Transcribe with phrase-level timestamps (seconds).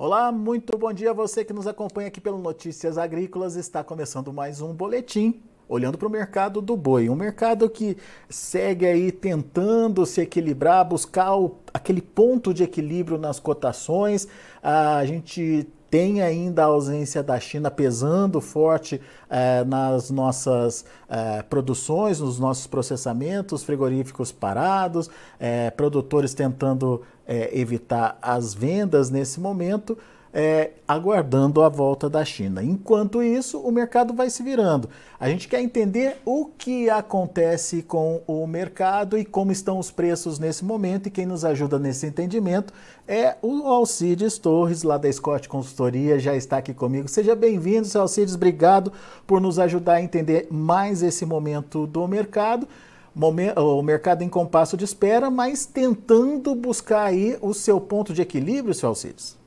[0.00, 3.56] Olá, muito bom dia a você que nos acompanha aqui pelo Notícias Agrícolas.
[3.56, 7.96] Está começando mais um boletim olhando para o mercado do boi, um mercado que
[8.30, 14.28] segue aí tentando se equilibrar, buscar o, aquele ponto de equilíbrio nas cotações.
[14.62, 22.20] A gente tem ainda a ausência da China pesando forte eh, nas nossas eh, produções,
[22.20, 29.96] nos nossos processamentos, frigoríficos parados, eh, produtores tentando evitar as vendas nesse momento
[30.32, 32.62] é, aguardando a volta da China.
[32.62, 34.88] Enquanto isso, o mercado vai se virando.
[35.18, 40.38] A gente quer entender o que acontece com o mercado e como estão os preços
[40.38, 41.08] nesse momento.
[41.08, 42.72] E quem nos ajuda nesse entendimento
[43.06, 47.08] é o Alcides Torres, lá da Scott Consultoria, já está aqui comigo.
[47.08, 48.34] Seja bem-vindo, Alcides.
[48.34, 48.92] Obrigado
[49.26, 52.68] por nos ajudar a entender mais esse momento do mercado
[53.14, 58.74] o mercado em compasso de espera, mas tentando buscar aí o seu ponto de equilíbrio,
[58.74, 59.38] seu Alcides.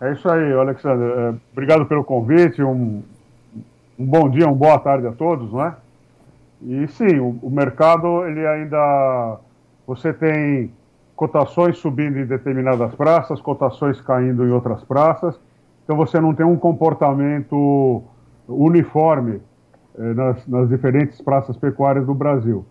[0.00, 1.06] É isso aí, Alexandre.
[1.06, 2.62] É, obrigado pelo convite.
[2.62, 3.02] Um,
[3.98, 5.74] um, bom dia, uma boa tarde a todos, não é?
[6.62, 9.38] E sim, o, o, mercado, ele ainda.
[9.86, 10.70] Você tem
[11.16, 15.38] cotações subindo em determinadas praças, cotações caindo em outras praças.
[15.82, 18.02] Então você não tem um comportamento
[18.46, 19.40] uniforme
[20.14, 22.64] nas, nas diferentes praças pecuárias do Brasil.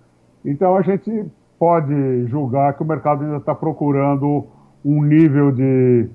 [0.46, 1.26] Então a gente
[1.60, 4.46] pode julgar que o mercado ainda está procurando
[4.86, 6.10] um nível de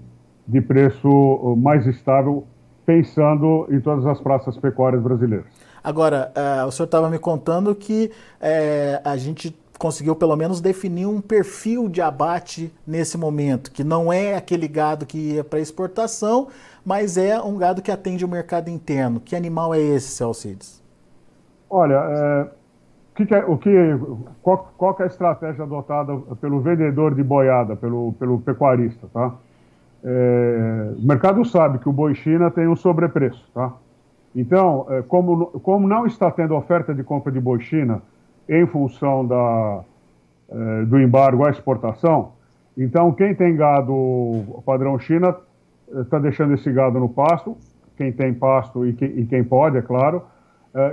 [0.46, 2.46] de preço uh, mais estável,
[2.84, 5.46] pensando em todas as praças pecuárias brasileiras.
[5.82, 11.06] Agora, uh, o senhor estava me contando que uh, a gente conseguiu pelo menos definir
[11.06, 16.48] um perfil de abate nesse momento, que não é aquele gado que ia para exportação,
[16.84, 19.20] mas é um gado que atende o mercado interno.
[19.20, 20.81] Que animal é esse, Celcides?
[21.74, 22.46] Olha, é,
[23.14, 23.70] que que é, o que,
[24.42, 29.32] qual, qual que é a estratégia adotada pelo vendedor de boiada, pelo, pelo pecuarista, tá?
[30.04, 33.72] É, o mercado sabe que o boi China tem um sobrepreço, tá?
[34.36, 38.02] Então, é, como, como não está tendo oferta de compra de boi China
[38.46, 39.80] em função da,
[40.50, 42.32] é, do embargo à exportação,
[42.76, 45.34] então quem tem gado padrão China
[45.90, 47.56] está deixando esse gado no pasto,
[47.96, 50.22] quem tem pasto e, que, e quem pode, é claro,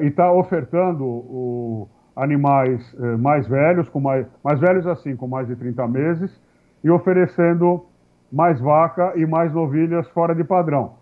[0.01, 5.55] e está ofertando o, animais mais velhos, com mais, mais velhos assim, com mais de
[5.55, 6.41] 30 meses,
[6.83, 7.85] e oferecendo
[8.31, 10.93] mais vaca e mais novilhas fora de padrão.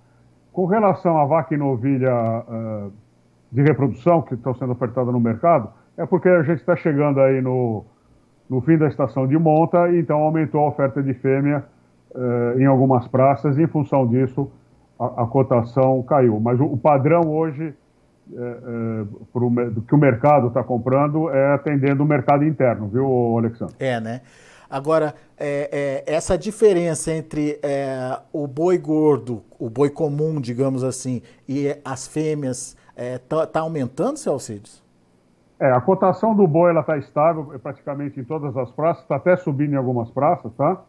[0.51, 2.91] Com relação à vaca e novilha uh,
[3.51, 7.41] de reprodução que estão sendo ofertadas no mercado, é porque a gente está chegando aí
[7.41, 7.85] no,
[8.49, 11.63] no fim da estação de monta e então aumentou a oferta de fêmea
[12.11, 14.49] uh, em algumas praças e em função disso
[14.99, 16.39] a, a cotação caiu.
[16.39, 17.73] Mas o, o padrão hoje
[18.33, 19.51] é, pro,
[19.87, 23.75] que o mercado está comprando é atendendo o mercado interno, viu, Alexandre?
[23.79, 24.21] É, né?
[24.69, 31.21] Agora, é, é, essa diferença entre é, o boi gordo, o boi comum, digamos assim,
[31.47, 34.83] e as fêmeas, está é, tá aumentando, seu Alcides?
[35.59, 39.37] É, a cotação do boi ela está estável praticamente em todas as praças, está até
[39.37, 40.81] subindo em algumas praças, tá?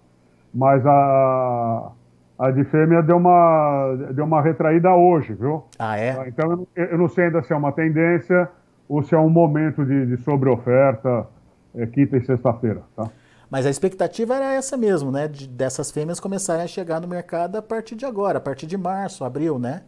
[0.53, 1.93] Mas a,
[2.39, 5.65] a de fêmea deu uma, deu uma retraída hoje, viu?
[5.79, 6.29] Ah, é?
[6.29, 8.49] Então eu não, eu não sei ainda se é uma tendência
[8.89, 11.27] ou se é um momento de, de sobre-oferta
[11.75, 13.11] é, quinta e sexta-feira, tá?
[13.51, 15.27] Mas a expectativa era essa mesmo, né?
[15.27, 18.77] De, dessas fêmeas começarem a chegar no mercado a partir de agora, a partir de
[18.77, 19.83] março, abril, né?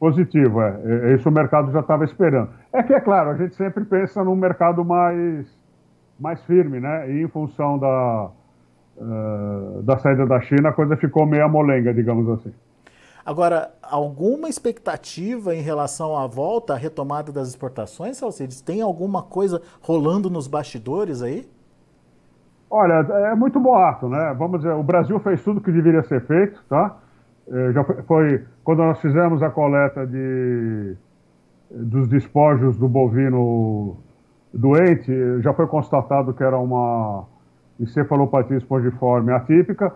[0.00, 0.80] Positivo, é.
[0.84, 2.50] é, é isso o mercado já estava esperando.
[2.72, 5.46] É que, é claro, a gente sempre pensa num mercado mais,
[6.18, 7.10] mais firme, né?
[7.10, 8.30] E em função da,
[8.96, 12.52] uh, da saída da China, a coisa ficou meio molenga, digamos assim.
[13.24, 18.60] Agora, alguma expectativa em relação à volta, à retomada das exportações, Salcides?
[18.60, 21.48] Tem alguma coisa rolando nos bastidores aí?
[22.68, 22.94] Olha,
[23.30, 24.34] é muito boato, né?
[24.38, 26.98] Vamos dizer, o Brasil fez tudo que deveria ser feito, tá?
[27.48, 30.96] É, já foi, foi, quando nós fizemos a coleta de
[31.70, 33.96] dos despojos do bovino
[34.52, 37.24] doente, já foi constatado que era uma
[37.78, 39.92] encefalopatia espongiforme atípica.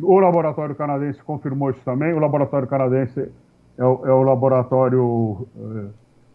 [0.00, 2.12] O laboratório canadense confirmou isso também.
[2.12, 3.30] O laboratório canadense
[3.78, 5.84] é o, é o laboratório é,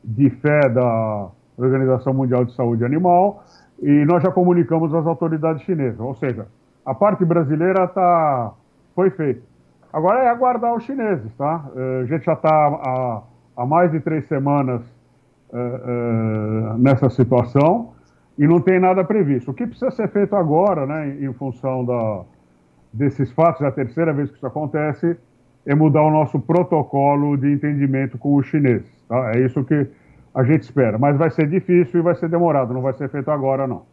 [0.04, 1.28] de fé da
[1.58, 3.44] Organização Mundial de Saúde Animal
[3.82, 6.00] e nós já comunicamos às autoridades chinesas.
[6.00, 6.48] Ou seja,
[6.86, 8.54] a parte brasileira tá,
[8.94, 9.42] foi feita.
[9.92, 11.66] Agora é aguardar os chineses, tá?
[11.76, 13.22] Eh, a gente já está há,
[13.56, 14.82] há, mais de três semanas
[15.52, 17.95] uh, nessa situação
[18.38, 19.52] e não tem nada previsto.
[19.52, 22.24] O que precisa ser feito agora, né, em, função da,
[22.92, 25.18] desses fatos, é a terceira vez que isso acontece,
[25.66, 28.90] é mudar o nosso protocolo de entendimento com os chineses.
[29.08, 29.32] Tá?
[29.36, 29.88] É isso que
[30.34, 30.98] a gente espera.
[30.98, 33.84] Mas vai ser difícil e vai ser demorado, não vai ser feito agora, não.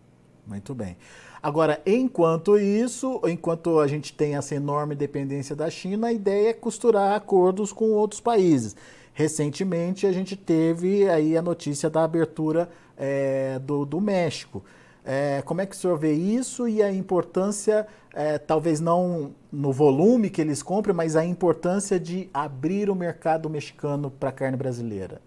[0.47, 0.97] Muito bem.
[1.43, 6.53] Agora, enquanto isso, enquanto a gente tem essa enorme dependência da China, a ideia é
[6.53, 8.77] costurar acordos com outros países.
[9.13, 12.69] Recentemente, a gente teve aí a notícia da abertura
[13.03, 14.63] é, do, do México.
[15.05, 19.73] É, como é que o senhor vê isso e a importância, é, talvez não no
[19.73, 24.57] volume que eles compram, mas a importância de abrir o mercado mexicano para a carne
[24.57, 25.21] brasileira?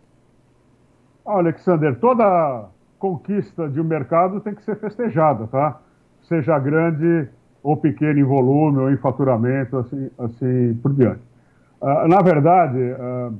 [1.25, 5.81] Alexander, toda conquista de um mercado tem que ser festejada, tá?
[6.29, 7.27] Seja grande
[7.61, 11.21] ou pequeno em volume ou em faturamento, assim, assim por diante.
[11.81, 13.37] Uh, na verdade, uh,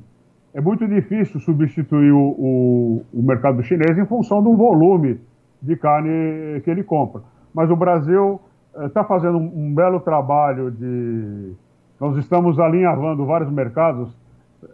[0.56, 5.20] é muito difícil substituir o, o, o mercado chinês em função do volume
[5.60, 7.20] de carne que ele compra.
[7.52, 8.40] Mas o Brasil
[8.74, 11.52] está eh, fazendo um, um, belo trabalho de.
[12.00, 14.08] Nós estamos alinhavando vários mercados,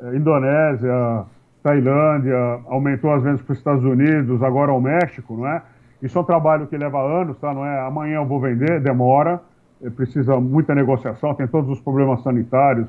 [0.05, 1.25] eh, Indonésia,
[1.65, 5.63] Tailândia, aumentou as vendas para os Estados Unidos, agora ao México, não é?
[6.01, 7.53] Isso é um trabalho que leva anos, tá?
[7.53, 9.41] Não é amanhã eu vou vender, demora,
[9.83, 12.89] eh, precisa muita negociação, tem todos os problemas sanitários,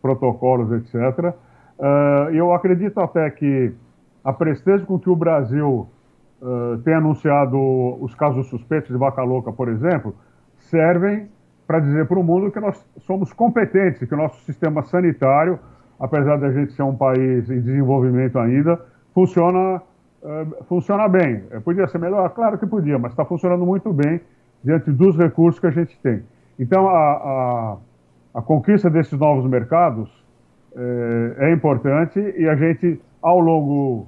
[0.00, 1.34] protocolos, etc.
[1.78, 3.72] Uh, eu acredito até que
[4.24, 5.88] a presteza com que o Brasil
[6.42, 7.56] uh, tem anunciado
[8.02, 10.14] os casos suspeitos de vaca louca, por exemplo,
[10.56, 11.28] servem
[11.66, 15.58] para dizer para o mundo que nós somos competentes, que o nosso sistema sanitário,
[16.00, 18.80] apesar de a gente ser um país em desenvolvimento ainda,
[19.14, 19.82] funciona,
[20.22, 21.44] uh, funciona bem.
[21.50, 22.28] Eh, podia ser melhor?
[22.30, 24.20] Claro que podia, mas está funcionando muito bem
[24.64, 26.22] diante dos recursos que a gente tem.
[26.58, 27.76] Então, a, a,
[28.34, 30.10] a conquista desses novos mercados
[30.76, 34.06] é, é importante e a gente, ao longo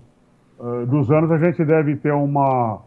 [0.58, 2.80] uh, dos anos, a gente deve ter uma,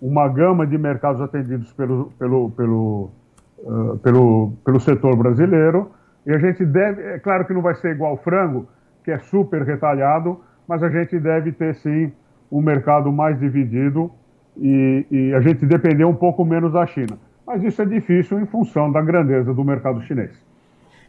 [0.00, 3.10] uma gama de mercados atendidos pelo, pelo, pelo,
[3.58, 5.90] uh, pelo, pelo setor brasileiro.
[6.26, 8.68] E a gente deve, é claro que não vai ser igual frango,
[9.04, 12.12] que é super retalhado, mas a gente deve ter sim
[12.50, 14.10] um mercado mais dividido
[14.56, 17.18] e, e a gente depender um pouco menos da China.
[17.46, 20.51] Mas isso é difícil em função da grandeza do mercado chinês.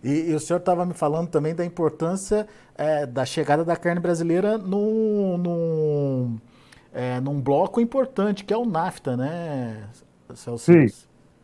[0.03, 2.45] E, e o senhor estava me falando também da importância
[2.75, 6.37] é, da chegada da carne brasileira num, num,
[6.93, 9.83] é, num bloco importante, que é o NAFTA, né,
[10.35, 10.71] Celso?
[10.71, 10.87] Sim,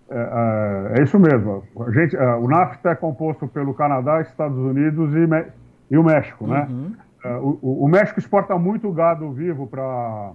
[0.09, 1.63] é, é, é, isso mesmo.
[1.79, 6.47] A gente, é, o NAFTA é composto pelo Canadá, Estados Unidos e, e o México,
[6.47, 6.67] né?
[6.69, 6.93] Uhum.
[7.23, 10.31] É, o, o, México exporta muito gado vivo para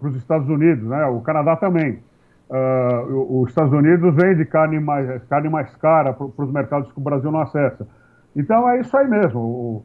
[0.00, 1.06] os Estados Unidos, né?
[1.06, 2.00] O Canadá também.
[2.48, 7.02] Uh, os Estados Unidos vende carne mais, carne mais cara para os mercados que o
[7.02, 7.86] Brasil não acessa.
[8.34, 9.84] Então é isso aí mesmo.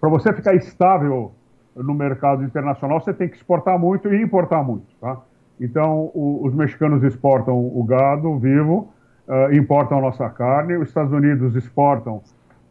[0.00, 1.32] Para você ficar estável
[1.76, 4.86] no mercado internacional, você tem que exportar muito e importar muito.
[5.00, 5.18] Tá?
[5.60, 8.88] Então o, os mexicanos exportam o gado vivo,
[9.28, 12.22] uh, importam a nossa carne, os Estados Unidos exportam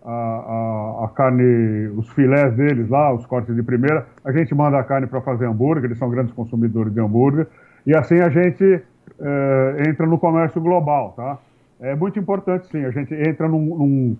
[0.03, 4.79] a, a, a, carne, os filés deles lá, os cortes de primeira, a gente manda
[4.79, 7.47] a carne para fazer hambúrguer, eles são grandes consumidores de hambúrguer.
[7.89, 8.83] E assim a gente
[9.19, 11.39] é, entra no comércio global, tá?
[11.79, 12.85] É muito importante, sim.
[12.85, 14.17] A gente entra num, num,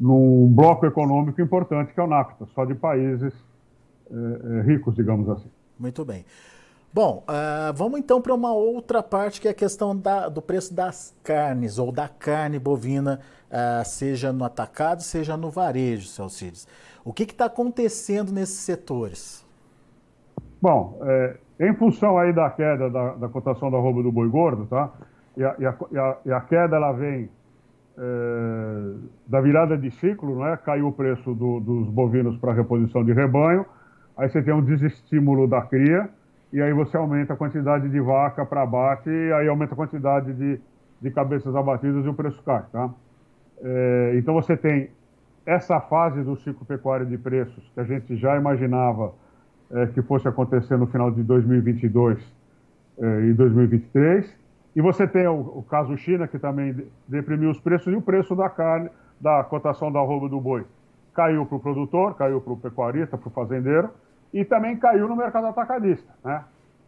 [0.00, 3.32] num bloco econômico importante que é o NAFTA, só de países
[4.10, 5.48] é, ricos, digamos assim.
[5.78, 6.24] Muito bem.
[6.92, 10.74] Bom, uh, vamos então para uma outra parte que é a questão da, do preço
[10.74, 16.66] das carnes ou da carne bovina, uh, seja no atacado, seja no varejo, Celcides.
[17.04, 19.46] O que está acontecendo nesses setores?
[20.60, 24.66] Bom, é, em função aí da queda da, da cotação da roupa do boi gordo,
[24.66, 24.90] tá?
[25.36, 27.28] E a, e a, e a queda ela vem
[27.96, 28.94] é,
[29.26, 30.56] da virada de ciclo, não é?
[30.56, 33.64] Caiu o preço do, dos bovinos para reposição de rebanho,
[34.16, 36.08] aí você tem um desestímulo da cria,
[36.52, 40.32] e aí você aumenta a quantidade de vaca para abate, e aí aumenta a quantidade
[40.32, 40.60] de,
[41.00, 42.90] de cabeças abatidas e o preço cai, tá?
[43.62, 44.90] É, então você tem
[45.46, 49.12] essa fase do ciclo pecuário de preços que a gente já imaginava
[49.70, 52.18] é, que fosse acontecer no final de 2022
[52.98, 54.44] é, e 2023.
[54.76, 58.34] E você tem o, o, caso China, que também deprimiu os preços, e o preço
[58.34, 58.90] da carne,
[59.20, 60.64] da cotação da roupa do boi.
[61.14, 63.90] Caiu para o produtor, caiu para o pecuarista, para o fazendeiro,
[64.32, 66.12] e também caiu no mercado atacadista.
[66.24, 66.42] Né?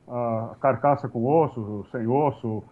[0.09, 2.62] A carcaça com osso, sem osso,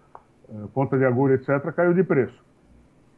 [0.48, 2.44] é, ponta de agulha, etc., caiu de preço.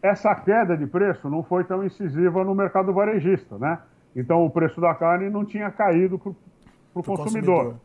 [0.03, 3.79] Essa queda de preço não foi tão incisiva no mercado varejista, né?
[4.15, 6.19] Então o preço da carne não tinha caído
[7.03, 7.77] para o consumidor.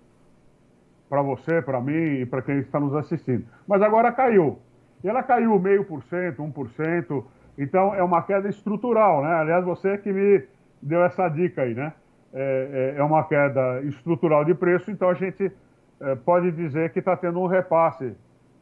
[1.09, 3.45] Para você, para mim e para quem está nos assistindo.
[3.67, 4.59] Mas agora caiu.
[5.03, 7.25] E ela caiu meio por cento, um por cento.
[7.57, 9.33] Então é uma queda estrutural, né?
[9.33, 10.43] Aliás, você que me
[10.81, 11.93] deu essa dica aí, né?
[12.33, 15.51] É, é, é uma queda estrutural de preço, então a gente
[15.99, 18.15] é, pode dizer que está tendo um repasse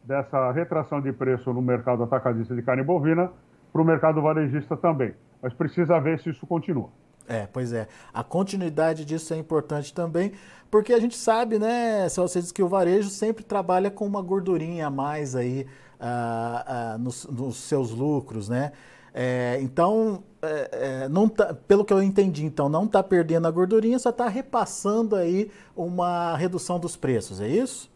[0.03, 3.31] dessa retração de preço no mercado atacadista de carne bovina
[3.71, 5.13] para o mercado varejista também.
[5.39, 6.89] Mas precisa ver se isso continua.
[7.29, 7.87] É, pois é.
[8.11, 10.31] A continuidade disso é importante também,
[10.71, 14.19] porque a gente sabe, né, se você diz que o varejo sempre trabalha com uma
[14.19, 15.67] gordurinha a mais aí
[15.99, 18.71] ah, ah, nos, nos, seus lucros, né?
[19.13, 20.69] É, então, é,
[21.03, 24.27] é, não tá, pelo que eu entendi, então não está perdendo a gordurinha, só está
[24.27, 27.91] repassando aí uma redução dos preços, é isso?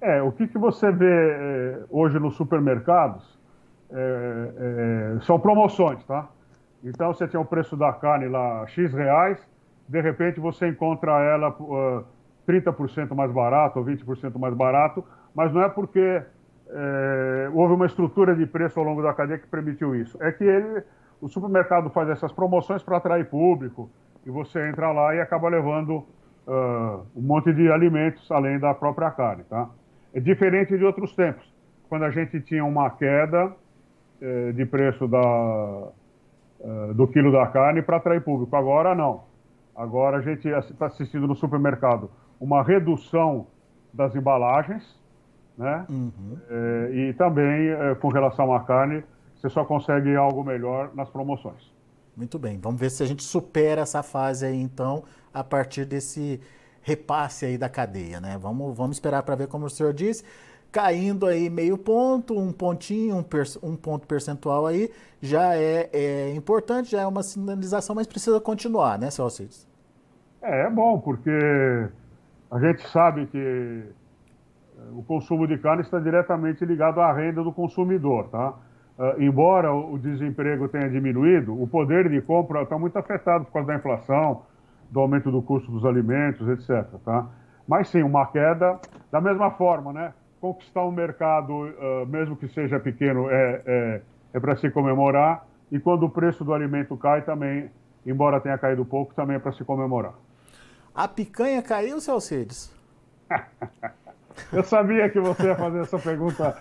[0.00, 3.38] É, o que, que você vê é, hoje nos supermercados
[3.90, 6.28] é, é, são promoções, tá?
[6.82, 9.38] Então você tem o preço da carne lá X reais,
[9.88, 12.04] de repente você encontra ela uh,
[12.46, 15.04] 30% mais barato ou 20% mais barato,
[15.34, 16.22] mas não é porque
[16.70, 20.16] é, houve uma estrutura de preço ao longo da cadeia que permitiu isso.
[20.22, 20.82] É que ele,
[21.20, 23.90] o supermercado faz essas promoções para atrair público
[24.24, 26.06] e você entra lá e acaba levando
[26.46, 29.68] uh, um monte de alimentos além da própria carne, tá?
[30.12, 31.52] É diferente de outros tempos,
[31.88, 33.54] quando a gente tinha uma queda
[34.20, 35.88] eh, de preço da,
[36.60, 38.54] uh, do quilo da carne para atrair público.
[38.56, 39.22] Agora não.
[39.74, 42.10] Agora a gente está assistindo no supermercado
[42.40, 43.46] uma redução
[43.92, 44.98] das embalagens,
[45.56, 45.86] né?
[45.88, 46.38] Uhum.
[46.48, 49.02] É, e também é, com relação à carne,
[49.34, 51.72] você só consegue algo melhor nas promoções.
[52.16, 56.40] Muito bem, vamos ver se a gente supera essa fase aí então a partir desse
[56.82, 58.36] repasse aí da cadeia, né?
[58.40, 60.24] Vamos, vamos esperar para ver como o senhor disse
[60.70, 66.90] caindo aí meio ponto, um pontinho, um, um ponto percentual aí, já é, é, importante,
[66.90, 69.66] já é uma sinalização, mas precisa continuar, né, seu Alcides?
[70.42, 71.30] É, é bom, porque
[72.50, 77.52] a gente sabe que eh, o consumo de carne está diretamente ligado à renda do
[77.52, 78.54] consumidor, tá?
[78.98, 83.68] Uh, embora o desemprego tenha diminuído, o poder de compra está muito afetado por causa
[83.68, 84.42] da inflação,
[84.90, 86.84] do aumento do custo dos alimentos, etc.
[87.04, 87.26] Tá?
[87.66, 88.80] Mas sim, uma queda,
[89.12, 90.12] da mesma forma, né?
[90.40, 94.00] Conquistar um mercado, uh, mesmo que seja pequeno, é, é,
[94.34, 95.46] é para se comemorar.
[95.70, 97.70] E quando o preço do alimento cai também,
[98.06, 100.14] embora tenha caído pouco, também é para se comemorar.
[100.94, 102.74] A picanha caiu, seu Alcides?
[104.52, 106.56] Eu sabia que você ia fazer essa pergunta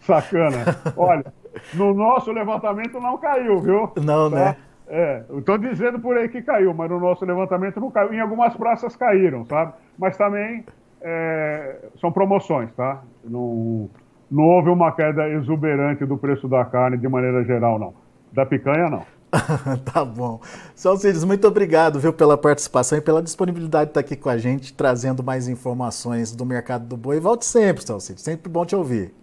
[0.00, 0.58] sacana.
[0.94, 1.24] Olha,
[1.72, 3.92] no nosso levantamento não caiu, viu?
[4.02, 4.36] Não, tá?
[4.36, 4.56] né?
[4.88, 8.12] É, eu estou dizendo por aí que caiu, mas no nosso levantamento não caiu.
[8.12, 9.72] Em algumas praças caíram, sabe?
[9.98, 10.66] Mas também
[11.02, 13.02] é, são promoções, tá?
[13.24, 13.90] Não,
[14.30, 17.94] não houve uma queda exuberante do preço da carne de maneira geral, não.
[18.32, 19.02] Da picanha, não.
[19.92, 20.40] tá bom.
[20.74, 24.74] Salcides, muito obrigado viu, pela participação e pela disponibilidade de estar aqui com a gente,
[24.74, 27.18] trazendo mais informações do mercado do boi.
[27.18, 29.14] Volte sempre, Salcides, sempre bom te ouvir.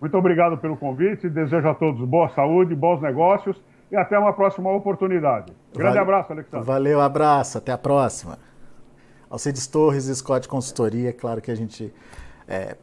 [0.00, 3.56] Muito obrigado pelo convite, desejo a todos boa saúde, bons negócios
[3.90, 5.52] e até uma próxima oportunidade.
[5.74, 6.66] Grande abraço, Alexandre.
[6.66, 8.38] Valeu, abraço, até a próxima.
[9.34, 11.92] Alcides Torres, Scott Consultoria, claro que a gente
[12.46, 12.76] é,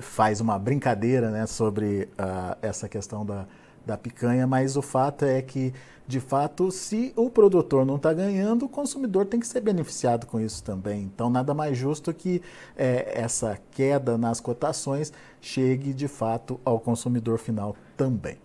[0.00, 3.44] faz uma brincadeira né, sobre uh, essa questão da,
[3.84, 5.74] da picanha, mas o fato é que,
[6.08, 10.40] de fato, se o produtor não está ganhando, o consumidor tem que ser beneficiado com
[10.40, 11.02] isso também.
[11.02, 12.40] Então, nada mais justo que
[12.74, 18.38] é, essa queda nas cotações chegue, de fato, ao consumidor final também.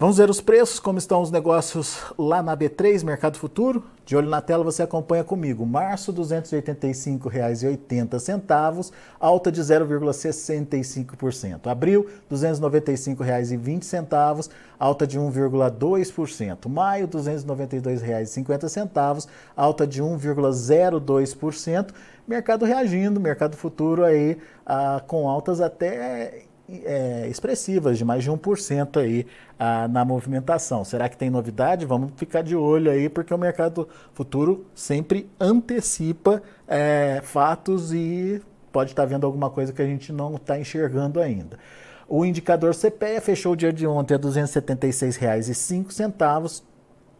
[0.00, 3.82] Vamos ver os preços, como estão os negócios lá na B3, Mercado Futuro.
[4.06, 5.66] De olho na tela, você acompanha comigo.
[5.66, 11.66] Março, R$ 285,80, alta de 0,65%.
[11.66, 16.68] Abril, R$ 295,20, alta de 1,2%.
[16.68, 19.26] Maio, R$ 292,50,
[19.56, 21.88] alta de 1,02%.
[22.24, 26.46] Mercado reagindo, mercado futuro aí ah, com altas até
[26.84, 29.26] é, expressivas, de mais de 1% aí
[29.58, 30.84] ah, na movimentação.
[30.84, 31.86] Será que tem novidade?
[31.86, 38.90] Vamos ficar de olho aí, porque o mercado futuro sempre antecipa é, fatos e pode
[38.90, 41.58] estar vendo alguma coisa que a gente não está enxergando ainda.
[42.06, 46.62] O indicador CPEA fechou o dia de ontem a R$ 276,05,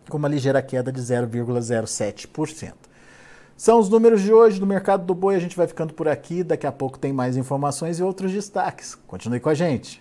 [0.08, 2.72] com uma ligeira queda de 0,07%.
[3.58, 5.34] São os números de hoje do mercado do boi.
[5.34, 6.44] A gente vai ficando por aqui.
[6.44, 8.94] Daqui a pouco tem mais informações e outros destaques.
[8.94, 10.00] Continue com a gente.